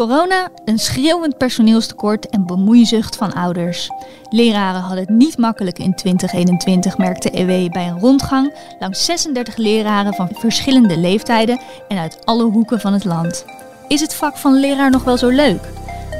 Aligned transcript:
Corona, 0.00 0.48
een 0.64 0.78
schreeuwend 0.78 1.38
personeelstekort 1.38 2.28
en 2.28 2.46
bemoeizucht 2.46 3.16
van 3.16 3.32
ouders. 3.32 3.90
Leraren 4.30 4.80
hadden 4.80 4.98
het 4.98 5.08
niet 5.08 5.38
makkelijk 5.38 5.78
in 5.78 5.94
2021, 5.94 6.98
merkte 6.98 7.30
EW 7.30 7.72
bij 7.72 7.88
een 7.88 7.98
rondgang 7.98 8.54
langs 8.78 9.04
36 9.04 9.56
leraren 9.56 10.14
van 10.14 10.28
verschillende 10.32 10.98
leeftijden 10.98 11.60
en 11.88 11.98
uit 11.98 12.26
alle 12.26 12.44
hoeken 12.44 12.80
van 12.80 12.92
het 12.92 13.04
land. 13.04 13.44
Is 13.88 14.00
het 14.00 14.14
vak 14.14 14.36
van 14.36 14.60
leraar 14.60 14.90
nog 14.90 15.04
wel 15.04 15.16
zo 15.16 15.28
leuk? 15.28 15.62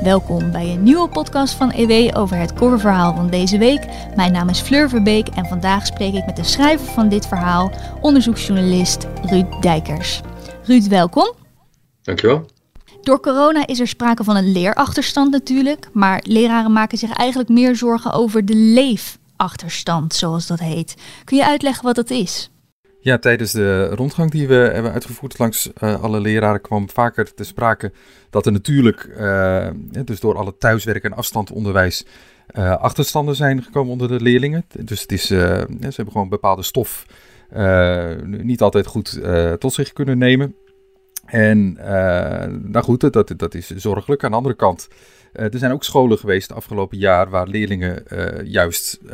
Welkom 0.03 0.51
bij 0.51 0.69
een 0.69 0.83
nieuwe 0.83 1.09
podcast 1.09 1.55
van 1.55 1.71
EW 1.71 2.19
over 2.19 2.37
het 2.37 2.53
coververhaal 2.53 3.15
van 3.15 3.31
deze 3.31 3.59
week. 3.59 3.87
Mijn 4.17 4.33
naam 4.33 4.49
is 4.49 4.61
Fleur 4.61 4.89
Verbeek 4.89 5.29
en 5.29 5.47
vandaag 5.47 5.87
spreek 5.87 6.15
ik 6.15 6.27
met 6.27 6.37
de 6.37 6.45
schrijver 6.45 6.87
van 6.87 7.09
dit 7.09 7.27
verhaal, 7.27 7.71
onderzoeksjournalist 8.01 9.07
Ruud 9.23 9.63
Dijkers. 9.63 10.21
Ruud, 10.65 10.87
welkom. 10.87 11.33
Dankjewel. 12.03 12.59
Door 13.03 13.21
corona 13.21 13.67
is 13.67 13.81
er 13.81 13.89
sprake 13.89 14.25
van 14.25 14.37
een 14.37 14.53
leerachterstand 14.53 15.31
natuurlijk, 15.31 15.89
maar 15.93 16.23
leraren 16.27 16.73
maken 16.73 16.99
zich 16.99 17.13
eigenlijk 17.13 17.49
meer 17.49 17.77
zorgen 17.77 18.13
over 18.13 18.45
de 18.45 18.55
leefachterstand, 18.55 20.15
zoals 20.15 20.47
dat 20.47 20.59
heet. 20.59 20.95
Kun 21.25 21.37
je 21.37 21.47
uitleggen 21.47 21.85
wat 21.85 21.95
dat 21.95 22.11
is? 22.11 22.51
Ja, 23.01 23.19
tijdens 23.19 23.53
de 23.53 23.89
rondgang 23.89 24.31
die 24.31 24.49
we 24.49 24.55
hebben 24.55 24.93
uitgevoerd 24.93 25.39
langs 25.39 25.71
uh, 25.83 26.03
alle 26.03 26.21
leraren 26.21 26.61
kwam 26.61 26.91
vaker 26.91 27.35
te 27.35 27.45
sprake 27.45 27.93
dat 28.31 28.47
er 28.47 28.53
natuurlijk, 28.53 29.09
uh, 29.19 29.69
dus 30.05 30.21
door 30.21 30.37
alle 30.37 30.57
thuiswerk 30.57 31.05
en 31.05 31.13
afstandonderwijs, 31.13 32.07
uh, 32.53 32.77
achterstanden 32.77 33.35
zijn 33.35 33.63
gekomen 33.63 33.93
onder 33.93 34.09
de 34.09 34.21
leerlingen. 34.21 34.65
Dus 34.81 35.01
het 35.01 35.13
is, 35.13 35.27
ze 35.27 35.67
hebben 35.79 36.11
gewoon 36.11 36.29
bepaalde 36.29 36.63
stof 36.63 37.07
niet 38.27 38.61
altijd 38.61 38.87
goed 38.87 39.21
tot 39.59 39.73
zich 39.73 39.93
kunnen 39.93 40.19
nemen. 40.19 40.55
En 41.31 41.73
nou 42.63 42.85
goed, 42.85 43.13
dat, 43.13 43.33
dat 43.37 43.55
is 43.55 43.71
zorgelijk. 43.71 44.25
Aan 44.25 44.31
de 44.31 44.37
andere 44.37 44.55
kant 44.55 44.89
er 45.33 45.59
zijn 45.59 45.73
ook 45.73 45.85
scholen 45.85 46.19
geweest 46.19 46.49
het 46.49 46.57
afgelopen 46.57 46.99
jaar 46.99 47.31
waar 47.31 47.47
leerlingen 47.47 48.05
uh, 48.09 48.45
juist 48.45 48.99
uh, 49.05 49.11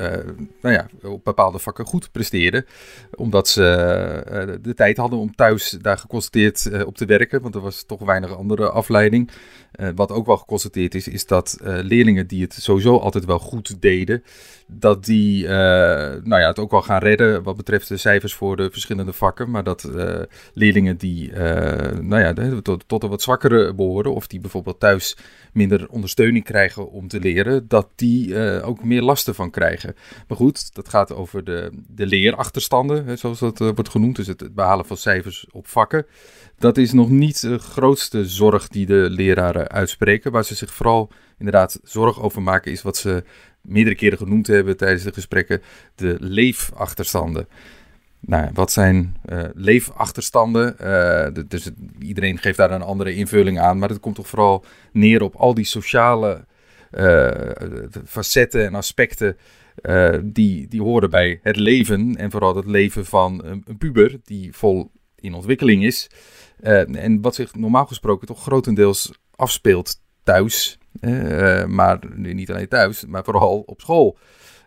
nou 0.60 0.74
ja, 0.74 0.88
op 1.02 1.24
bepaalde 1.24 1.58
vakken 1.58 1.86
goed 1.86 2.12
presteerden. 2.12 2.66
Omdat 3.14 3.48
ze 3.48 4.58
de 4.62 4.74
tijd 4.74 4.96
hadden 4.96 5.18
om 5.18 5.34
thuis 5.34 5.70
daar 5.70 5.98
geconstateerd 5.98 6.84
op 6.84 6.96
te 6.96 7.04
werken. 7.04 7.42
Want 7.42 7.54
er 7.54 7.60
was 7.60 7.82
toch 7.82 8.00
weinig 8.00 8.36
andere 8.36 8.70
afleiding. 8.70 9.30
wat 9.94 10.10
ook 10.10 10.26
wel 10.26 10.36
geconstateerd 10.36 10.94
is, 10.94 11.08
is 11.08 11.26
dat 11.26 11.58
leerlingen 11.62 12.26
die 12.26 12.42
het 12.42 12.52
sowieso 12.52 12.98
altijd 12.98 13.24
wel 13.24 13.38
goed 13.38 13.82
deden, 13.82 14.22
dat 14.66 15.04
die 15.04 15.46
nou 15.48 16.40
ja, 16.40 16.46
het 16.46 16.58
ook 16.58 16.70
wel 16.70 16.82
gaan 16.82 17.00
redden 17.00 17.42
wat 17.42 17.56
betreft 17.56 17.88
de 17.88 17.96
cijfers 17.96 18.34
voor 18.34 18.56
de 18.56 18.70
verschillende 18.70 19.12
vakken. 19.12 19.50
Maar 19.50 19.64
dat 19.64 19.90
leerlingen 20.52 20.96
die 20.96 21.32
nou 22.00 22.18
ja, 22.18 22.60
tot, 22.62 22.84
tot 22.86 23.00
de 23.00 23.08
wat 23.08 23.22
zwakkere 23.22 23.74
behoren, 23.74 24.14
of 24.14 24.26
die 24.26 24.40
bijvoorbeeld 24.40 24.80
thuis 24.80 25.16
minder 25.52 25.88
ondersteuning 26.06 26.44
krijgen 26.44 26.90
om 26.90 27.08
te 27.08 27.20
leren, 27.20 27.68
dat 27.68 27.88
die 27.94 28.28
uh, 28.28 28.68
ook 28.68 28.84
meer 28.84 29.02
lasten 29.02 29.34
van 29.34 29.50
krijgen. 29.50 29.94
Maar 30.28 30.36
goed, 30.36 30.74
dat 30.74 30.88
gaat 30.88 31.12
over 31.12 31.44
de, 31.44 31.70
de 31.88 32.06
leerachterstanden, 32.06 33.06
hè, 33.06 33.16
zoals 33.16 33.38
dat 33.38 33.60
uh, 33.60 33.68
wordt 33.74 33.88
genoemd. 33.90 34.16
Dus 34.16 34.26
het, 34.26 34.54
behalen 34.54 34.86
van 34.86 34.96
cijfers 34.96 35.46
op 35.50 35.66
vakken. 35.66 36.06
Dat 36.58 36.78
is 36.78 36.92
nog 36.92 37.10
niet 37.10 37.40
de 37.40 37.58
grootste 37.58 38.28
zorg 38.28 38.68
die 38.68 38.86
de 38.86 39.06
leraren 39.10 39.68
uitspreken. 39.68 40.32
Waar 40.32 40.44
ze 40.44 40.54
zich 40.54 40.74
vooral 40.74 41.10
inderdaad 41.38 41.80
zorg 41.82 42.20
over 42.20 42.42
maken, 42.42 42.72
is 42.72 42.82
wat 42.82 42.96
ze 42.96 43.24
meerdere 43.60 43.96
keren 43.96 44.18
genoemd 44.18 44.46
hebben 44.46 44.76
tijdens 44.76 45.02
de 45.02 45.12
gesprekken: 45.12 45.62
de 45.94 46.16
leefachterstanden. 46.20 47.48
Nou, 48.20 48.50
wat 48.52 48.72
zijn 48.72 49.16
uh, 49.28 49.44
leefachterstanden? 49.54 50.76
Uh, 50.80 51.26
dus 51.48 51.70
iedereen 51.98 52.38
geeft 52.38 52.56
daar 52.56 52.70
een 52.70 52.82
andere 52.82 53.14
invulling 53.14 53.60
aan, 53.60 53.78
maar 53.78 53.88
het 53.88 54.00
komt 54.00 54.14
toch 54.14 54.28
vooral 54.28 54.64
neer 54.92 55.22
op 55.22 55.34
al 55.34 55.54
die 55.54 55.64
sociale 55.64 56.44
uh, 56.92 57.30
facetten 58.04 58.64
en 58.66 58.74
aspecten 58.74 59.36
die, 60.22 60.68
die 60.68 60.82
horen 60.82 61.10
bij 61.10 61.40
het 61.42 61.56
leven 61.56 62.16
en 62.16 62.30
vooral 62.30 62.56
het 62.56 62.66
leven 62.66 63.06
van 63.06 63.44
een, 63.44 63.62
een 63.66 63.78
puber 63.78 64.18
die 64.24 64.52
vol 64.52 64.90
in 65.14 65.34
ontwikkeling 65.34 65.84
is. 65.84 66.10
en 66.60 67.20
wat 67.20 67.34
zich 67.34 67.54
normaal 67.54 67.86
gesproken 67.86 68.26
toch 68.26 68.42
grotendeels 68.42 69.12
afspeelt 69.34 70.00
thuis, 70.22 70.78
maar 71.66 71.98
niet 72.14 72.50
alleen 72.50 72.68
thuis, 72.68 73.04
maar 73.04 73.24
vooral 73.24 73.62
op 73.66 73.80
school. 73.80 74.18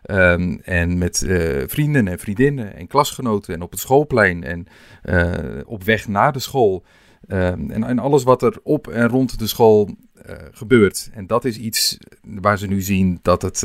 Um, 0.06 0.60
en 0.64 0.98
met 0.98 1.22
uh, 1.26 1.62
vrienden 1.66 2.08
en 2.08 2.18
vriendinnen 2.18 2.76
en 2.76 2.86
klasgenoten 2.86 3.54
en 3.54 3.62
op 3.62 3.70
het 3.70 3.80
schoolplein 3.80 4.44
en 4.44 4.66
uh, 5.04 5.60
op 5.64 5.84
weg 5.84 6.08
naar 6.08 6.32
de 6.32 6.38
school. 6.38 6.84
Um, 7.28 7.70
en, 7.70 7.84
en, 7.84 7.98
alles 7.98 8.22
wat 8.22 8.42
er 8.42 8.58
op 8.62 8.88
en 8.88 9.08
rond 9.08 9.38
de 9.38 9.46
school 9.46 9.90
uh, 10.28 10.34
gebeurt. 10.52 11.10
En 11.12 11.26
dat 11.26 11.44
is 11.44 11.56
iets 11.56 11.98
waar 12.22 12.58
ze 12.58 12.66
nu 12.66 12.80
zien 12.80 13.18
dat, 13.22 13.42
het, 13.42 13.60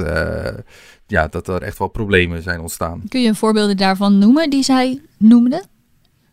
ja, 1.07 1.28
dat 1.28 1.47
er 1.47 1.62
echt 1.62 1.78
wel 1.78 1.88
problemen 1.88 2.41
zijn 2.41 2.59
ontstaan. 2.59 3.03
Kun 3.07 3.22
je 3.22 3.35
voorbeelden 3.35 3.78
daarvan 3.78 4.17
noemen 4.17 4.50
die 4.50 4.63
zij 4.63 5.02
noemden? 5.17 5.63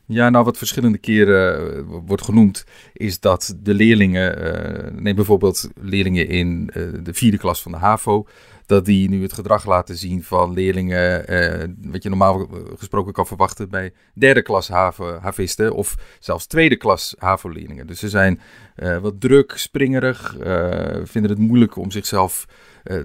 Ja, 0.06 0.30
nou 0.30 0.44
wat 0.44 0.58
verschillende 0.58 0.98
keren 0.98 1.84
wordt 2.06 2.24
genoemd, 2.24 2.64
is 2.92 3.20
dat 3.20 3.54
de 3.62 3.74
leerlingen, 3.74 5.02
neem 5.02 5.14
bijvoorbeeld 5.14 5.69
leerlingen 5.80 6.28
in 6.28 6.66
de 7.02 7.14
vierde 7.14 7.38
klas 7.38 7.62
van 7.62 7.72
de 7.72 7.78
HAVO, 7.78 8.26
dat 8.72 8.84
die 8.84 9.08
nu 9.08 9.22
het 9.22 9.32
gedrag 9.32 9.66
laten 9.66 9.96
zien 9.96 10.22
van 10.22 10.52
leerlingen, 10.52 11.28
eh, 11.28 11.68
wat 11.80 12.02
je 12.02 12.08
normaal 12.08 12.48
gesproken 12.76 13.12
kan 13.12 13.26
verwachten 13.26 13.68
bij 13.68 13.92
derde 14.14 14.42
klas 14.42 14.68
havisten 14.68 15.74
of 15.74 15.94
zelfs 16.20 16.46
tweede 16.46 16.76
klas 16.76 17.14
HAVO-leerlingen. 17.18 17.86
Dus 17.86 17.98
ze 17.98 18.08
zijn 18.08 18.40
uh, 18.76 18.98
wat 18.98 19.20
druk, 19.20 19.52
springerig, 19.56 20.36
uh, 20.38 20.96
vinden 21.04 21.30
het 21.30 21.40
moeilijk 21.40 21.76
om 21.76 21.90
zichzelf 21.90 22.46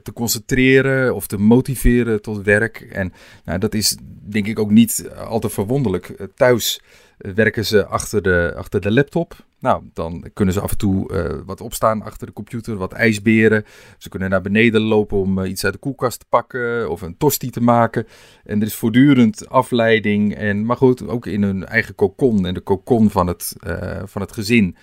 te 0.04 0.14
concentreren 0.14 1.16
of 1.16 1.28
te 1.28 1.38
motiveren 1.38 2.22
tot 2.22 2.42
werk. 2.42 2.82
En 2.82 3.14
nou, 3.46 3.60
dat 3.60 3.74
is 3.74 3.98
denk 4.22 4.48
ik 4.48 4.60
ook 4.60 4.72
niet 4.72 5.10
al 5.28 5.40
te 5.40 5.50
verwonderlijk. 5.50 6.28
thuis 6.36 6.82
werken 7.18 7.66
ze 7.66 7.86
achter 7.86 8.22
de, 8.22 8.54
achter 8.56 8.82
de 8.82 8.92
laptop. 8.92 9.46
Nou, 9.60 9.84
dan 9.94 10.30
kunnen 10.34 10.54
ze 10.54 10.62
af 10.62 10.72
en 10.72 10.78
toe 10.78 11.14
uh, 11.14 11.40
wat 11.46 11.62
opstaan 11.62 12.02
achter 12.02 12.28
de 12.28 12.34
computer, 12.34 12.76
wat 12.76 12.94
ijsberen. 12.94 13.66
Ze 13.98 14.10
kunnen 14.10 14.30
naar 14.30 14.42
beneden 14.42 14.82
lopen 14.82 15.18
om 15.18 15.40
uh, 15.40 15.50
iets 15.50 15.64
uit 15.64 15.74
de 15.74 15.80
koelkast 15.80 16.20
te 16.20 16.26
pakken 16.30 16.90
of 16.90 17.02
een 17.02 17.18
tosti 17.18 17.50
te 17.50 17.62
maken. 17.62 18.08
En 18.44 18.60
er 18.62 18.68
is 18.68 18.76
voortdurend 18.76 19.50
afleiding. 19.50 20.36
En, 20.36 20.66
maar 20.66 20.78
goed, 20.78 21.08
ook 21.08 21.26
in 21.26 21.44
hun 21.44 21.66
eigen 21.66 21.96
kokon 21.96 22.46
en 22.46 22.54
de 22.54 22.60
kokon 22.60 23.10
van 23.10 23.28
het, 23.28 23.56
uh, 23.68 24.02
van 24.06 24.22
het 24.22 24.32
gezin. 24.32 24.76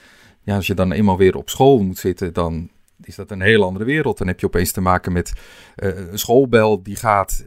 Ja, 0.42 0.56
als 0.56 0.66
je 0.66 0.74
dan 0.74 0.92
eenmaal 0.92 1.16
weer 1.16 1.36
op 1.36 1.50
school 1.50 1.82
moet 1.82 1.98
zitten, 1.98 2.32
dan 2.32 2.70
is 3.02 3.14
dat 3.14 3.30
een 3.30 3.40
heel 3.40 3.64
andere 3.64 3.84
wereld. 3.84 4.18
Dan 4.18 4.26
heb 4.26 4.40
je 4.40 4.46
opeens 4.46 4.72
te 4.72 4.80
maken 4.80 5.12
met 5.12 5.32
een 5.74 6.18
schoolbel 6.18 6.82
die 6.82 6.96
gaat 6.96 7.44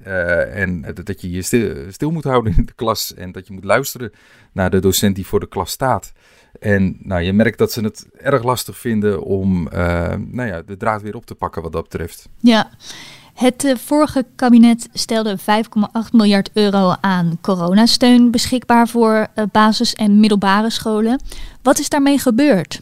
en 0.51 0.85
dat 1.03 1.21
je 1.21 1.31
je 1.31 1.41
stil, 1.41 1.75
stil 1.89 2.11
moet 2.11 2.23
houden 2.23 2.53
in 2.57 2.65
de 2.65 2.73
klas 2.73 3.13
en 3.13 3.31
dat 3.31 3.47
je 3.47 3.53
moet 3.53 3.63
luisteren 3.63 4.11
naar 4.51 4.69
de 4.69 4.79
docent 4.79 5.15
die 5.15 5.27
voor 5.27 5.39
de 5.39 5.47
klas 5.47 5.71
staat. 5.71 6.13
En 6.59 6.97
nou, 6.99 7.21
je 7.21 7.33
merkt 7.33 7.57
dat 7.57 7.71
ze 7.71 7.81
het 7.81 8.07
erg 8.17 8.43
lastig 8.43 8.77
vinden 8.77 9.23
om 9.23 9.67
uh, 9.67 9.71
nou 10.17 10.47
ja, 10.47 10.61
de 10.61 10.77
draad 10.77 11.01
weer 11.01 11.15
op 11.15 11.25
te 11.25 11.35
pakken 11.35 11.61
wat 11.61 11.71
dat 11.71 11.83
betreft. 11.83 12.29
Ja, 12.39 12.69
het 13.33 13.73
vorige 13.77 14.25
kabinet 14.35 14.89
stelde 14.93 15.37
5,8 15.39 15.45
miljard 16.11 16.49
euro 16.53 16.95
aan 17.01 17.37
coronasteun 17.41 18.31
beschikbaar 18.31 18.87
voor 18.87 19.27
basis- 19.51 19.93
en 19.93 20.19
middelbare 20.19 20.69
scholen. 20.69 21.21
Wat 21.61 21.79
is 21.79 21.89
daarmee 21.89 22.19
gebeurd? 22.19 22.81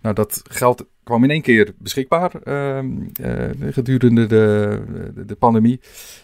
Nou, 0.00 0.14
dat 0.14 0.42
geld 0.50 0.84
kwam 1.04 1.24
in 1.24 1.30
één 1.30 1.42
keer 1.42 1.74
beschikbaar 1.78 2.42
ehm, 2.42 2.88
gedurende 3.60 4.26
de, 4.26 4.82
de, 5.14 5.24
de 5.24 5.34
pandemie. 5.34 5.80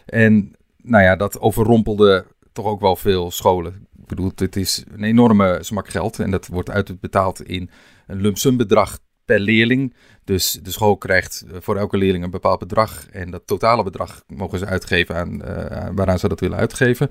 En 0.07 0.53
nou 0.83 1.05
ja, 1.05 1.17
dat 1.17 1.41
overrompelde 1.41 2.27
toch 2.53 2.67
ook 2.67 2.81
wel 2.81 2.97
veel 2.97 3.31
scholen 3.31 3.89
bedoel, 4.11 4.33
het 4.35 4.57
is 4.57 4.85
een 4.93 5.05
enorme 5.05 5.59
smak 5.61 5.89
geld 5.89 6.19
en 6.19 6.31
dat 6.31 6.47
wordt 6.47 6.71
uitbetaald 6.71 7.43
in 7.43 7.71
een 8.07 8.21
lump 8.21 8.39
sum 8.39 8.57
bedrag 8.57 8.99
per 9.25 9.41
leerling. 9.41 9.95
Dus 10.25 10.53
de 10.63 10.71
school 10.71 10.97
krijgt 10.97 11.45
eh, 11.47 11.57
voor 11.61 11.77
elke 11.77 11.97
leerling 11.97 12.25
een 12.25 12.31
bepaald 12.31 12.59
bedrag. 12.59 13.07
En 13.11 13.31
dat 13.31 13.47
totale 13.47 13.83
bedrag 13.83 14.23
mogen 14.27 14.59
ze 14.59 14.67
uitgeven 14.67 15.17
aan 15.17 15.35
uh, 15.35 15.89
waaraan 15.95 16.19
ze 16.19 16.29
dat 16.29 16.41
willen 16.41 16.59
uitgeven. 16.59 17.11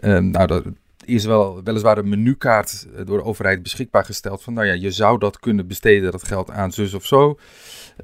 Uh, 0.00 0.18
nou, 0.18 0.46
dat 0.46 0.64
is 1.04 1.24
wel 1.24 1.62
weliswaar 1.62 1.98
een 1.98 2.08
menukaart 2.08 2.86
eh, 2.96 3.06
door 3.06 3.18
de 3.18 3.24
overheid 3.24 3.62
beschikbaar 3.62 4.04
gesteld. 4.04 4.42
Van 4.42 4.54
nou 4.54 4.66
ja, 4.66 4.72
je 4.72 4.90
zou 4.90 5.18
dat 5.18 5.38
kunnen 5.38 5.66
besteden, 5.66 6.12
dat 6.12 6.26
geld 6.26 6.50
aan 6.50 6.72
zus 6.72 6.94
of 6.94 7.06
zo. 7.06 7.38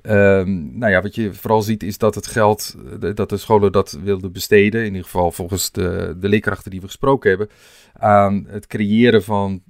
Um, 0.02 0.78
nou 0.78 0.92
ja, 0.92 1.02
wat 1.02 1.14
je 1.14 1.34
vooral 1.34 1.62
ziet 1.62 1.82
is 1.82 1.98
dat 1.98 2.14
het 2.14 2.26
geld, 2.26 2.76
dat 3.14 3.28
de 3.28 3.36
scholen 3.36 3.72
dat 3.72 3.98
wilden 4.02 4.32
besteden. 4.32 4.80
In 4.80 4.86
ieder 4.86 5.04
geval 5.04 5.32
volgens 5.32 5.70
de, 5.70 6.16
de 6.20 6.28
leerkrachten 6.28 6.70
die 6.70 6.80
we 6.80 6.86
gesproken 6.86 7.28
hebben 7.28 7.48
aan 7.92 8.46
het 8.48 8.66
creëren 8.66 9.24
van 9.24 9.62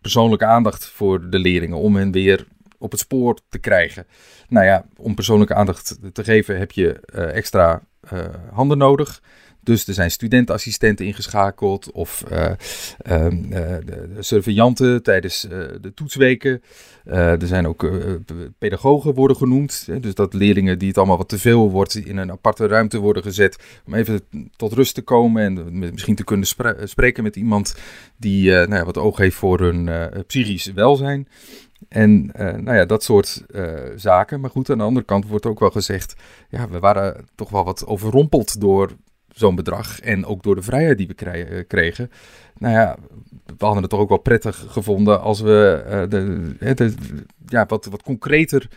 persoonlijke 0.00 0.44
aandacht 0.44 0.86
voor 0.86 1.30
de 1.30 1.38
leerlingen. 1.38 1.78
Om 1.78 1.96
hen 1.96 2.12
weer 2.12 2.46
op 2.78 2.90
het 2.90 3.00
spoor 3.00 3.38
te 3.48 3.58
krijgen. 3.58 4.06
Nou 4.48 4.66
ja, 4.66 4.84
om 4.96 5.14
persoonlijke 5.14 5.54
aandacht 5.54 5.98
te 6.12 6.24
geven 6.24 6.58
heb 6.58 6.70
je 6.70 7.00
uh, 7.14 7.36
extra 7.36 7.82
handen 8.52 8.78
nodig. 8.78 9.22
Dus 9.64 9.86
er 9.86 9.94
zijn 9.94 10.10
studentenassistenten 10.10 11.06
ingeschakeld 11.06 11.90
of 11.90 12.24
uh, 12.32 12.52
surveillanten 14.18 15.02
tijdens 15.02 15.40
de 15.80 15.92
toetsweken. 15.94 16.62
er 17.04 17.46
zijn 17.46 17.66
ook 17.66 17.90
pedagogen 18.58 19.14
worden 19.14 19.36
genoemd. 19.36 19.82
Hè, 19.86 20.00
dus 20.00 20.14
dat 20.14 20.34
leerlingen 20.34 20.78
die 20.78 20.88
het 20.88 20.98
allemaal 20.98 21.16
wat 21.16 21.28
te 21.28 21.38
veel 21.38 21.70
wordt 21.70 21.94
in 21.94 22.16
een 22.16 22.30
aparte 22.30 22.66
ruimte 22.66 22.98
worden 22.98 23.22
gezet. 23.22 23.58
Om 23.86 23.94
even 23.94 24.20
tot 24.56 24.72
rust 24.72 24.94
te 24.94 25.02
komen 25.02 25.42
en 25.42 25.78
misschien 25.78 26.14
te 26.14 26.24
kunnen 26.24 26.46
spreken 26.84 27.22
met 27.22 27.36
iemand 27.36 27.74
die 28.16 28.50
nou 28.50 28.74
ja, 28.74 28.84
wat 28.84 28.98
oog 28.98 29.16
heeft 29.16 29.36
voor 29.36 29.60
hun 29.60 29.90
psychisch 30.26 30.72
welzijn. 30.72 31.28
En 31.88 32.26
nou 32.36 32.74
ja, 32.74 32.84
dat 32.84 33.04
soort 33.04 33.44
zaken. 33.96 34.40
Maar 34.40 34.50
goed, 34.50 34.70
aan 34.70 34.78
de 34.78 34.84
andere 34.84 35.06
kant 35.06 35.26
wordt 35.26 35.46
ook 35.46 35.60
wel 35.60 35.70
gezegd, 35.70 36.14
ja, 36.48 36.68
we 36.68 36.78
waren 36.78 37.24
toch 37.34 37.50
wel 37.50 37.64
wat 37.64 37.86
overrompeld 37.86 38.60
door 38.60 38.90
zo'n 39.34 39.54
bedrag 39.54 40.00
en 40.00 40.24
ook 40.24 40.42
door 40.42 40.54
de 40.54 40.62
vrijheid 40.62 40.98
die 40.98 41.08
we 41.16 41.24
eh, 41.24 41.64
kregen. 41.66 42.10
Nou 42.58 42.74
ja, 42.74 42.96
we 43.44 43.64
hadden 43.64 43.82
het 43.82 43.90
toch 43.90 44.00
ook 44.00 44.08
wel 44.08 44.18
prettig 44.18 44.64
gevonden 44.68 45.20
als 45.20 45.40
we 45.40 45.84
uh, 45.86 46.02
de, 46.74 46.94
ja, 47.46 47.66
wat, 47.66 47.84
wat 47.84 48.02
concreter 48.02 48.68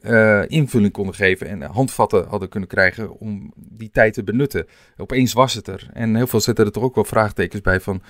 uh, 0.00 0.42
invulling 0.46 0.92
konden 0.92 1.14
geven 1.14 1.46
en 1.46 1.62
handvatten 1.62 2.26
hadden 2.26 2.48
kunnen 2.48 2.68
krijgen 2.68 3.18
om 3.18 3.52
die 3.56 3.90
tijd 3.90 4.14
te 4.14 4.24
benutten. 4.24 4.66
Opeens 4.96 5.32
was 5.32 5.54
het 5.54 5.66
er. 5.66 5.88
En 5.92 6.16
heel 6.16 6.26
veel 6.26 6.40
zetten 6.40 6.64
er 6.64 6.72
toch 6.72 6.82
ook 6.82 6.94
wel 6.94 7.04
vraagtekens 7.04 7.60
bij 7.60 7.80
van, 7.80 8.02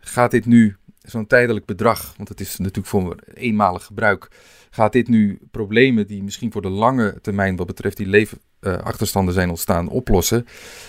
gaat 0.00 0.30
dit 0.30 0.46
nu 0.46 0.76
zo'n 0.98 1.26
tijdelijk 1.26 1.66
bedrag, 1.66 2.14
want 2.16 2.28
het 2.28 2.40
is 2.40 2.56
natuurlijk 2.56 2.86
voor 2.86 3.16
eenmalig 3.34 3.84
gebruik, 3.84 4.28
gaat 4.70 4.92
dit 4.92 5.08
nu 5.08 5.38
problemen 5.50 6.06
die 6.06 6.22
misschien 6.22 6.52
voor 6.52 6.62
de 6.62 6.68
lange 6.68 7.18
termijn 7.20 7.56
wat 7.56 7.66
betreft 7.66 7.96
die 7.96 8.06
leven, 8.06 8.38
uh, 8.60 8.78
achterstanden 8.78 9.34
zijn 9.34 9.48
ontstaan 9.48 9.88
oplossen? 9.88 10.46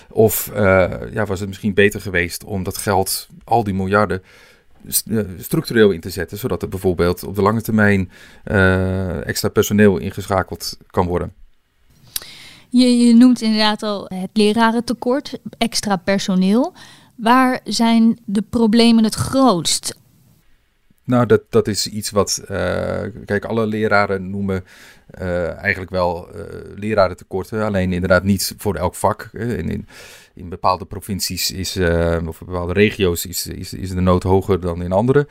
Of 0.10 0.52
uh, 0.54 0.92
ja, 1.14 1.26
was 1.26 1.40
het 1.40 1.48
misschien 1.48 1.74
beter 1.74 2.02
geweest 2.02 2.44
om 2.44 2.64
dat 2.64 2.78
geld, 2.78 3.28
al 3.44 3.64
die 3.64 3.74
miljarden, 3.74 4.24
eh, 5.06 5.20
structureel 5.38 5.92
in 5.92 6.00
te 6.00 6.10
zetten, 6.10 6.38
zodat 6.38 6.62
er 6.62 6.70
bijvoorbeeld 6.70 7.24
op 7.24 7.36
de 7.36 7.42
lange 7.42 7.62
termijn 7.62 8.12
extra 9.24 9.50
personeel 9.50 9.98
ingeschakeld 9.98 10.78
kan 10.88 11.08
worden? 11.08 11.34
Je, 12.70 12.98
je 12.98 13.14
noemt 13.16 13.42
inderdaad 13.42 13.84
al 13.84 14.06
het 14.08 14.30
lerarentekort, 14.34 15.40
extra 15.58 15.96
personeel. 15.96 16.74
Waar 17.16 17.60
zijn 17.64 18.20
de 18.26 18.42
problemen 18.42 19.04
het 19.04 19.16
grootst? 19.16 20.00
Nou, 21.12 21.26
dat, 21.26 21.42
dat 21.50 21.68
is 21.68 21.88
iets 21.88 22.10
wat. 22.10 22.44
kijk, 23.26 23.46
alle 23.46 23.66
leraren 23.66 24.30
noemen 24.30 24.64
uh, 25.22 25.58
eigenlijk 25.58 25.92
wel 25.92 26.28
uh, 26.36 26.44
leraren 26.76 27.18
tekorten. 27.18 27.64
Alleen 27.64 27.94
inderdaad 27.94 28.24
niet 28.24 28.54
voor 28.58 28.76
elk 28.76 28.96
vak. 28.96 29.30
In, 29.34 29.70
in, 29.70 29.88
in 30.34 30.50
bepaalde 30.50 30.86
provincies 30.86 31.52
is, 31.52 31.78
of 32.28 32.40
bepaalde 32.40 32.74
regio's 32.74 33.26
is, 33.26 33.48
is, 33.48 33.74
is 33.74 33.90
de 33.90 34.02
nood 34.02 34.24
hoger 34.24 34.60
dan 34.60 34.84
in 34.84 34.92
andere. 34.92 35.28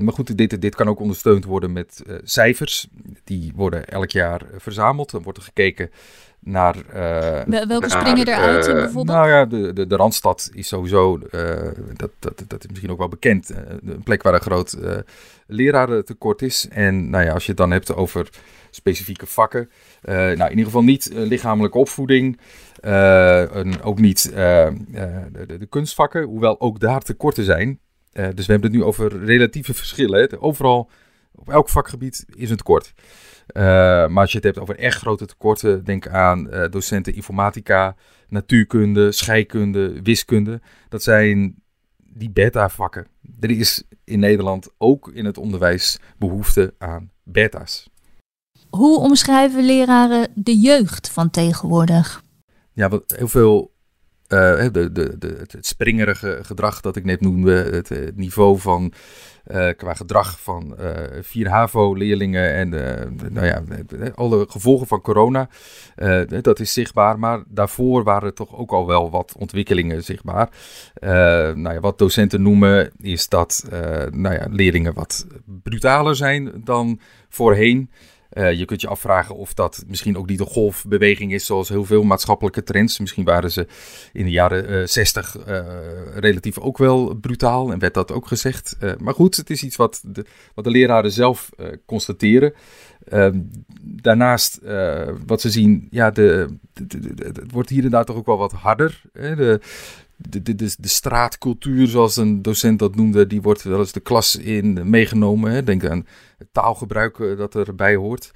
maar 0.00 0.12
goed, 0.12 0.36
dit, 0.36 0.60
dit 0.60 0.74
kan 0.74 0.88
ook 0.88 1.00
ondersteund 1.00 1.44
worden 1.44 1.72
met 1.72 2.02
cijfers. 2.24 2.88
Die 3.24 3.52
worden 3.54 3.88
elk 3.88 4.10
jaar 4.10 4.42
verzameld. 4.56 5.10
Dan 5.10 5.22
wordt 5.22 5.38
er 5.38 5.44
gekeken 5.44 5.90
naar... 6.46 6.76
Welke 7.68 7.90
springen 7.90 8.28
eruit 8.28 8.66
bijvoorbeeld? 8.66 9.06
Nou 9.06 9.28
ja, 9.28 9.44
de, 9.44 9.72
de, 9.72 9.86
de 9.86 9.96
Randstad 9.96 10.50
is 10.52 10.68
sowieso, 10.68 11.18
dat, 11.96 12.10
dat, 12.18 12.44
dat 12.46 12.64
is 12.64 12.68
misschien 12.68 12.90
ook 12.90 12.98
wel 12.98 13.08
bekend, 13.08 13.52
een 13.84 14.02
plek 14.02 14.22
waar 14.22 14.34
een 14.34 14.40
groot 14.40 14.76
lerarentekort 15.46 16.42
is. 16.42 16.68
En 16.70 17.10
nou 17.10 17.24
ja, 17.24 17.32
als 17.32 17.42
je 17.42 17.48
het 17.48 17.58
dan 17.58 17.70
hebt 17.70 17.94
over 17.94 18.28
specifieke 18.70 19.26
vakken. 19.26 19.70
Nou, 20.02 20.42
in 20.42 20.50
ieder 20.50 20.64
geval 20.64 20.82
niet 20.82 21.10
lichamelijke 21.12 21.78
opvoeding. 21.78 22.40
En 22.80 23.82
ook 23.82 23.98
niet 23.98 24.30
de, 24.32 25.46
de, 25.46 25.66
kunstvakken, 25.68 26.22
hoewel 26.22 26.60
ook 26.60 26.80
daar 26.80 27.00
tekorten 27.00 27.44
zijn. 27.44 27.78
dus 28.12 28.46
we 28.46 28.52
hebben 28.52 28.70
het 28.70 28.78
nu 28.78 28.84
over 28.84 29.24
relatieve 29.24 29.74
verschillen. 29.74 30.20
Hè. 30.20 30.40
Overal, 30.40 30.90
op 31.34 31.50
elk 31.50 31.68
vakgebied 31.68 32.24
is 32.34 32.50
een 32.50 32.56
tekort. 32.56 32.94
Maar 33.54 34.20
als 34.20 34.30
je 34.30 34.36
het 34.36 34.46
hebt 34.46 34.58
over 34.58 34.78
echt 34.78 34.98
grote 34.98 35.26
tekorten, 35.26 35.84
denk 35.84 36.08
aan 36.08 36.50
docenten 36.70 37.14
informatica, 37.14 37.96
natuurkunde, 38.28 39.12
scheikunde, 39.12 40.02
wiskunde. 40.02 40.60
Dat 40.88 41.02
zijn 41.02 41.54
die 41.96 42.30
beta-vakken. 42.30 43.06
Er 43.40 43.50
is 43.50 43.84
in 44.04 44.18
Nederland 44.18 44.68
ook 44.78 45.10
in 45.12 45.24
het 45.24 45.38
onderwijs 45.38 45.98
behoefte 46.18 46.74
aan 46.78 47.10
beta's. 47.22 47.90
Hoe 48.68 48.98
omschrijven 48.98 49.64
leraren 49.64 50.28
de 50.34 50.56
jeugd 50.56 51.10
van 51.10 51.30
tegenwoordig? 51.30 52.22
Ja, 52.72 52.88
wat 52.88 53.14
heel 53.16 53.28
veel 53.28 53.74
uh, 54.28 54.66
de, 54.72 54.92
de, 54.92 55.18
de, 55.18 55.36
het 55.46 55.66
springerige 55.66 56.38
gedrag 56.42 56.80
dat 56.80 56.96
ik 56.96 57.04
net 57.04 57.20
noemde, 57.20 57.52
het, 57.52 58.16
niveau 58.16 58.58
van 58.58 58.92
uh, 59.52 59.68
qua 59.76 59.94
gedrag 59.94 60.40
van 60.40 60.76
vier 61.20 61.48
HAVO-leerlingen 61.48 62.52
en 62.54 62.68
nou 63.32 63.46
ja, 63.46 63.62
alle 64.14 64.46
gevolgen 64.48 64.86
van 64.86 65.00
corona, 65.00 65.48
dat 66.42 66.60
is 66.60 66.72
zichtbaar. 66.72 67.18
Maar 67.18 67.42
daarvoor 67.48 68.04
waren 68.04 68.34
toch 68.34 68.56
ook 68.56 68.70
al 68.70 68.86
wel 68.86 69.10
wat 69.10 69.34
ontwikkelingen 69.38 70.04
zichtbaar. 70.04 70.48
nou 71.54 71.72
ja, 71.72 71.80
wat 71.80 71.98
docenten 71.98 72.42
noemen 72.42 72.90
is 73.00 73.28
dat 73.28 73.64
nou 74.10 74.34
ja, 74.34 74.46
leerlingen 74.50 74.94
wat 74.94 75.26
brutaler 75.62 76.16
zijn 76.16 76.52
dan 76.64 77.00
voorheen. 77.28 77.90
Uh, 78.32 78.52
je 78.52 78.64
kunt 78.64 78.80
je 78.80 78.88
afvragen 78.88 79.36
of 79.36 79.54
dat 79.54 79.84
misschien 79.86 80.18
ook 80.18 80.28
niet 80.28 80.40
een 80.40 80.46
golfbeweging 80.46 81.32
is, 81.32 81.46
zoals 81.46 81.68
heel 81.68 81.84
veel 81.84 82.02
maatschappelijke 82.02 82.62
trends. 82.62 82.98
Misschien 82.98 83.24
waren 83.24 83.50
ze 83.50 83.66
in 84.12 84.24
de 84.24 84.30
jaren 84.30 84.70
uh, 84.70 84.86
60 84.86 85.36
uh, 85.48 85.64
relatief 86.14 86.58
ook 86.58 86.78
wel 86.78 87.14
brutaal 87.14 87.72
en 87.72 87.78
werd 87.78 87.94
dat 87.94 88.12
ook 88.12 88.26
gezegd. 88.26 88.76
Eh, 88.80 88.92
maar 88.98 89.14
goed, 89.14 89.36
het 89.36 89.50
is 89.50 89.62
iets 89.62 89.76
wat 89.76 90.00
de, 90.04 90.24
wat 90.54 90.64
de 90.64 90.70
leraren 90.70 91.12
zelf 91.12 91.50
eh, 91.56 91.66
constateren. 91.86 92.54
Ehm, 93.08 93.40
daarnaast, 93.82 94.60
wat 95.26 95.40
ze 95.40 95.50
zien, 95.50 95.88
ja, 95.90 96.10
de, 96.10 96.56
het 97.16 97.50
wordt 97.50 97.68
hier 97.68 97.90
daar 97.90 98.04
toch 98.04 98.16
ook 98.16 98.26
wel 98.26 98.38
wat 98.38 98.52
harder. 98.52 99.02
Hè? 99.12 99.36
De, 99.36 99.60
de, 100.16 100.42
de, 100.42 100.54
de, 100.54 100.88
straatcultuur, 100.88 101.86
zoals 101.86 102.16
een 102.16 102.42
docent 102.42 102.78
dat 102.78 102.94
noemde, 102.94 103.26
die 103.26 103.42
wordt 103.42 103.62
wel 103.62 103.78
eens 103.78 103.92
de 103.92 104.00
klas 104.00 104.36
in 104.36 104.90
meegenomen. 104.90 105.50
Hè. 105.50 105.62
Denk 105.62 105.84
aan 105.84 106.06
het 106.38 106.48
taalgebruik 106.52 107.18
eh, 107.18 107.36
dat 107.36 107.54
erbij 107.54 107.94
hoort. 107.94 108.30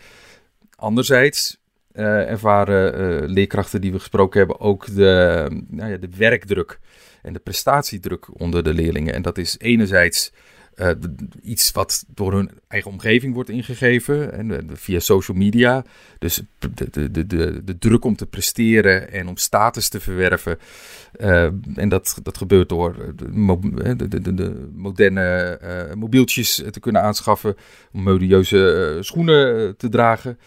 Anderzijds 0.77 1.59
uh, 1.93 2.31
ervaren 2.31 3.01
uh, 3.01 3.29
leerkrachten 3.29 3.81
die 3.81 3.93
we 3.93 3.99
gesproken 3.99 4.39
hebben 4.39 4.61
ook 4.61 4.95
de, 4.95 5.47
nou 5.69 5.91
ja, 5.91 5.97
de 5.97 6.09
werkdruk 6.17 6.79
en 7.23 7.33
de 7.33 7.39
prestatiedruk 7.39 8.41
onder 8.41 8.63
de 8.63 8.75
leerlingen. 8.75 9.15
En 9.15 9.23
dat 9.23 9.39
is 9.39 9.59
enerzijds 9.59 10.33
uh, 10.81 10.91
iets 11.43 11.73
wat 11.73 12.05
door 12.15 12.33
hun 12.33 12.51
eigen 12.69 12.91
omgeving 12.91 13.35
wordt 13.35 13.51
ingegeven 13.51 14.33
en, 14.33 14.51
uh, 14.51 14.59
via 14.73 14.99
social 14.99 15.37
media. 15.37 15.85
Dus 16.19 16.43
de, 16.59 16.91
de, 17.11 17.27
de, 17.27 17.65
de, 17.65 17.79
druk 17.79 18.05
om 18.05 18.17
te 18.17 18.27
presteren 18.27 19.13
en 19.13 19.29
om 19.29 19.37
status 19.37 19.89
te 19.89 20.01
verwerven. 20.01 20.59
Uh, 21.21 21.43
en 21.75 21.89
dat, 21.89 22.19
dat 22.23 22.39
gebeurt 22.39 22.69
door 22.69 23.15
de 23.17 24.69
moderne 24.75 25.59
mobieltjes 25.95 26.63
te 26.71 26.81
kunnen 26.81 27.03
aanschaffen, 27.03 27.57
om 27.93 28.03
modieuze 28.03 28.99
schoenen 29.01 29.77
te 29.77 29.89
dragen. 29.89 30.39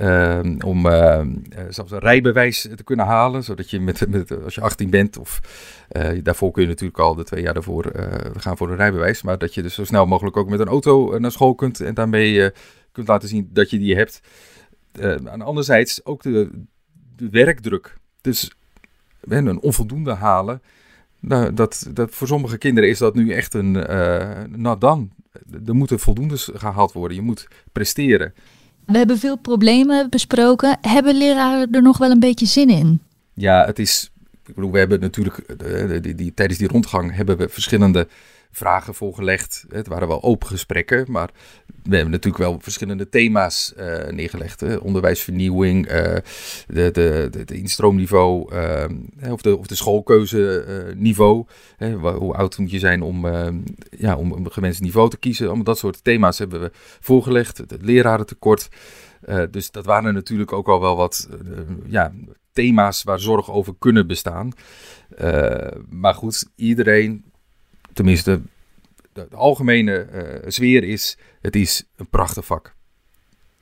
Uh, 0.00 0.40
om 0.64 0.86
uh, 0.86 1.20
zelfs 1.68 1.92
een 1.92 1.98
rijbewijs 1.98 2.68
te 2.76 2.84
kunnen 2.84 3.06
halen, 3.06 3.44
zodat 3.44 3.70
je 3.70 3.80
met, 3.80 4.08
met, 4.08 4.44
als 4.44 4.54
je 4.54 4.60
18 4.60 4.90
bent, 4.90 5.18
of 5.18 5.40
uh, 5.92 6.10
daarvoor 6.22 6.50
kun 6.50 6.62
je 6.62 6.68
natuurlijk 6.68 6.98
al 6.98 7.14
de 7.14 7.24
twee 7.24 7.42
jaar 7.42 7.54
daarvoor 7.54 7.92
gaan 8.36 8.56
voor 8.56 8.70
een 8.70 8.76
rijbewijs, 8.76 9.22
maar 9.22 9.38
dat 9.38 9.54
je 9.54 9.62
dus 9.62 9.74
zo 9.74 9.84
snel 9.84 10.06
mogelijk 10.06 10.36
ook 10.36 10.48
met 10.48 10.60
een 10.60 10.68
auto 10.68 11.18
naar 11.18 11.32
school 11.32 11.54
kunt 11.54 11.80
en 11.80 11.94
daarmee 11.94 12.50
kunt 12.92 13.08
laten 13.08 13.28
zien 13.28 13.48
dat 13.52 13.70
je 13.70 13.78
die 13.78 13.96
hebt. 13.96 14.20
aan 15.24 15.42
anderzijds 15.42 16.04
ook 16.04 16.22
de, 16.22 16.50
werkdruk. 17.30 17.96
Dus 18.20 18.50
een 19.20 19.60
onvoldoende 19.60 20.14
halen. 20.14 20.62
Nou, 21.20 21.54
dat, 21.54 21.90
dat, 21.92 22.10
voor 22.10 22.26
sommige 22.26 22.58
kinderen 22.58 22.90
is 22.90 22.98
dat 22.98 23.14
nu 23.14 23.32
echt 23.32 23.54
een 23.54 23.72
nou 24.60 24.78
dan. 24.78 25.10
Er 25.66 25.74
moeten 25.74 25.98
voldoendes 25.98 26.50
gehaald 26.52 26.92
worden. 26.92 27.16
Je 27.16 27.22
moet 27.22 27.48
presteren. 27.72 28.34
We 28.88 28.98
hebben 28.98 29.18
veel 29.18 29.36
problemen 29.36 30.10
besproken. 30.10 30.78
Hebben 30.80 31.16
leraren 31.16 31.72
er 31.72 31.82
nog 31.82 31.98
wel 31.98 32.10
een 32.10 32.20
beetje 32.20 32.46
zin 32.46 32.70
in? 32.70 33.00
Ja, 33.34 33.64
het 33.66 33.78
is. 33.78 34.10
Ik 34.46 34.54
bedoel, 34.54 34.70
we 34.70 34.78
hebben 34.78 35.00
natuurlijk 35.00 35.58
die, 36.02 36.14
die, 36.14 36.34
tijdens 36.34 36.58
die 36.58 36.68
rondgang 36.68 37.14
hebben 37.14 37.36
we 37.36 37.48
verschillende 37.48 38.08
vragen 38.58 38.94
voorgelegd. 38.94 39.64
Het 39.68 39.86
waren 39.86 40.08
wel 40.08 40.22
open 40.22 40.48
gesprekken, 40.48 41.04
maar 41.08 41.30
we 41.82 41.94
hebben 41.94 42.12
natuurlijk 42.12 42.44
wel 42.44 42.58
verschillende 42.60 43.08
thema's 43.08 43.72
uh, 43.78 44.06
neergelegd. 44.08 44.60
Hè. 44.60 44.76
Onderwijsvernieuwing, 44.76 45.86
uh, 45.86 45.92
de, 45.92 46.22
de, 46.66 47.28
de, 47.30 47.44
de 47.44 47.56
instroomniveau 47.56 48.54
uh, 48.54 48.84
of, 49.32 49.40
de, 49.40 49.58
of 49.58 49.66
de 49.66 49.74
schoolkeuzeniveau. 49.74 51.46
hoe 52.18 52.34
oud 52.34 52.58
moet 52.58 52.70
je 52.70 52.78
zijn 52.78 53.02
om, 53.02 53.26
ja, 53.90 54.16
om 54.16 54.32
een 54.32 54.52
gewenst 54.52 54.80
niveau 54.80 55.10
te 55.10 55.18
kiezen. 55.18 55.46
Allemaal 55.46 55.64
dat 55.64 55.78
soort 55.78 56.04
thema's 56.04 56.38
hebben 56.38 56.60
we 56.60 56.70
voorgelegd. 57.00 57.58
Het 57.58 57.76
lerarentekort. 57.80 58.68
dus 59.50 59.70
dat 59.70 59.84
waren 59.84 60.14
natuurlijk 60.14 60.52
ook 60.52 60.68
al 60.68 60.80
wel 60.80 60.96
wat 60.96 61.28
ja, 61.86 62.12
thema's 62.52 63.02
waar 63.02 63.20
zorg 63.20 63.50
over 63.50 63.74
kunnen 63.78 64.06
bestaan. 64.06 64.52
maar 65.90 66.14
goed, 66.14 66.50
iedereen 66.54 67.27
tenminste, 67.98 68.40
de, 69.12 69.26
algemene 69.30 70.08
uh, 70.12 70.50
sfeer 70.50 70.84
is, 70.84 71.18
het 71.40 71.56
is 71.56 71.84
een 71.96 72.08
prachtig 72.08 72.46
vak. 72.46 72.74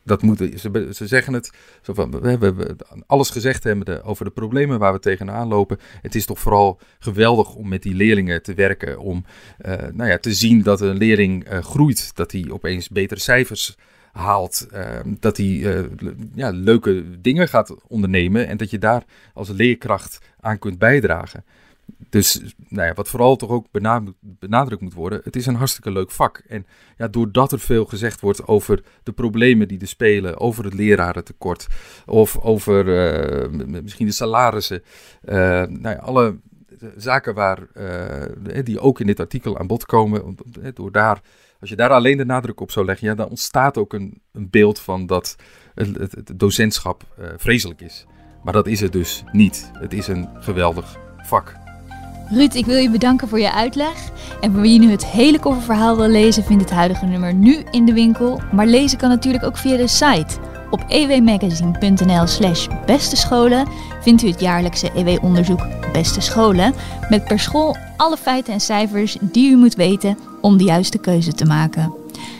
Dat 0.04 0.22
moeten, 0.22 0.58
ze, 0.58 0.88
ze 0.92 1.06
zeggen 1.06 1.32
het, 1.32 1.52
zo 1.82 1.94
van, 1.94 2.20
we 2.20 2.28
hebben 2.28 2.76
alles 3.06 3.30
gezegd 3.30 3.64
hebben 3.64 4.04
over 4.04 4.24
de 4.24 4.30
problemen 4.30 4.78
waar 4.78 4.92
we 4.92 4.98
tegenaan 4.98 5.48
lopen. 5.48 5.78
Het 6.02 6.14
is 6.14 6.26
toch 6.26 6.38
vooral 6.38 6.80
geweldig 6.98 7.54
om 7.54 7.68
met 7.68 7.82
die 7.82 7.94
leerlingen 7.94 8.42
te 8.42 8.54
werken. 8.54 8.98
Om 8.98 9.24
uh, 9.66 9.72
nou 9.92 10.10
ja, 10.10 10.18
te 10.18 10.34
zien 10.34 10.62
dat 10.62 10.80
een 10.80 10.96
leerling 10.96 11.52
uh, 11.52 11.58
groeit, 11.58 12.16
dat 12.16 12.32
hij 12.32 12.46
opeens 12.50 12.88
betere 12.88 13.20
cijfers 13.20 13.76
haalt. 14.12 14.66
dat 15.20 15.36
hij 15.36 15.86
ja, 16.34 16.50
leuke 16.50 17.20
dingen 17.20 17.48
gaat 17.48 17.74
ondernemen 17.88 18.46
en 18.46 18.56
dat 18.56 18.70
je 18.70 18.78
daar 18.78 19.04
als 19.32 19.48
leerkracht 19.48 20.18
aan 20.40 20.58
kunt 20.58 20.78
bijdragen. 20.78 21.44
Dus 22.08 22.54
nou 22.68 22.86
ja, 22.86 22.94
wat 22.94 23.08
vooral 23.08 23.36
toch 23.36 23.50
ook 23.50 23.66
benadrukt 24.20 24.82
moet 24.82 24.94
worden, 24.94 25.20
het 25.24 25.36
is 25.36 25.46
een 25.46 25.54
hartstikke 25.54 25.90
leuk 25.90 26.10
vak. 26.10 26.42
En 26.46 26.66
ja, 26.96 27.08
doordat 27.08 27.52
er 27.52 27.60
veel 27.60 27.84
gezegd 27.84 28.20
wordt 28.20 28.46
over 28.46 28.82
de 29.02 29.12
problemen 29.12 29.68
die 29.68 29.80
er 29.80 29.88
spelen, 29.88 30.40
over 30.40 30.64
het 30.64 30.74
lerarentekort 30.74 31.66
of 32.06 32.38
over 32.38 32.86
uh, 32.86 33.80
misschien 33.82 34.06
de 34.06 34.12
salarissen, 34.12 34.82
uh, 35.24 35.34
nou 35.62 35.88
ja, 35.88 35.94
alle 35.94 36.38
zaken 36.96 37.34
waar, 37.34 37.66
uh, 37.74 38.64
die 38.64 38.80
ook 38.80 39.00
in 39.00 39.06
dit 39.06 39.20
artikel 39.20 39.58
aan 39.58 39.66
bod 39.66 39.86
komen, 39.86 40.36
door 40.74 40.92
daar, 40.92 41.20
als 41.60 41.68
je 41.70 41.76
daar 41.76 41.90
alleen 41.90 42.16
de 42.16 42.24
nadruk 42.24 42.60
op 42.60 42.70
zou 42.70 42.86
leggen, 42.86 43.08
ja, 43.08 43.14
dan 43.14 43.28
ontstaat 43.28 43.78
ook 43.78 43.92
een, 43.92 44.20
een 44.32 44.50
beeld 44.50 44.80
van 44.80 45.06
dat 45.06 45.36
het, 45.74 45.96
het, 45.96 46.12
het 46.12 46.38
docentschap 46.38 47.04
vreselijk 47.36 47.80
is. 47.80 48.06
Maar 48.44 48.52
dat 48.52 48.66
is 48.66 48.80
het 48.80 48.92
dus 48.92 49.24
niet. 49.32 49.70
Het 49.72 49.92
is 49.92 50.06
een 50.06 50.28
geweldig 50.34 50.98
vak. 51.22 51.65
Ruud, 52.28 52.54
ik 52.54 52.66
wil 52.66 52.76
je 52.76 52.90
bedanken 52.90 53.28
voor 53.28 53.40
je 53.40 53.52
uitleg. 53.52 54.10
En 54.40 54.52
voor 54.52 54.60
wie 54.60 54.78
nu 54.78 54.90
het 54.90 55.06
hele 55.06 55.38
kofferverhaal 55.38 55.96
wil 55.96 56.08
lezen, 56.08 56.44
vindt 56.44 56.62
het 56.62 56.72
huidige 56.72 57.06
nummer 57.06 57.34
nu 57.34 57.64
in 57.70 57.84
de 57.84 57.92
winkel. 57.92 58.40
Maar 58.52 58.66
lezen 58.66 58.98
kan 58.98 59.08
natuurlijk 59.08 59.44
ook 59.44 59.56
via 59.56 59.76
de 59.76 59.86
site. 59.86 60.36
Op 60.70 60.84
ewmagazine.nl 60.88 62.26
slash 62.26 62.66
beste 62.86 63.16
scholen 63.16 63.68
vindt 64.00 64.22
u 64.22 64.26
het 64.28 64.40
jaarlijkse 64.40 64.90
EW-onderzoek 64.94 65.66
Beste 65.92 66.20
Scholen. 66.20 66.74
Met 67.08 67.24
per 67.24 67.38
school 67.38 67.76
alle 67.96 68.16
feiten 68.16 68.52
en 68.52 68.60
cijfers 68.60 69.16
die 69.20 69.50
u 69.50 69.56
moet 69.56 69.74
weten 69.74 70.18
om 70.40 70.56
de 70.56 70.64
juiste 70.64 70.98
keuze 70.98 71.32
te 71.32 71.44
maken. 71.44 71.94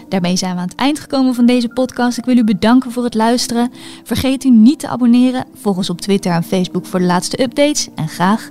Daarmee 0.09 0.37
zijn 0.37 0.55
we 0.55 0.61
aan 0.61 0.69
het 0.69 0.77
eind 0.77 1.01
gekomen 1.01 1.35
van 1.35 1.47
deze 1.47 1.69
podcast. 1.69 2.19
Ik 2.19 2.25
wil 2.25 2.37
u 2.37 2.45
bedanken 2.45 2.93
voor 2.93 3.05
het 3.05 3.15
luisteren. 3.15 3.73
Vergeet 4.05 4.45
u 4.45 4.51
niet 4.51 4.79
te 4.79 4.89
abonneren. 4.89 5.45
Volg 5.55 5.77
ons 5.77 5.91
op 5.91 6.01
Twitter 6.01 6.33
en 6.33 6.43
Facebook 6.43 6.87
voor 6.87 6.99
de 6.99 7.07
laatste 7.07 7.43
updates. 7.43 7.89
En 7.95 8.09
graag 8.09 8.51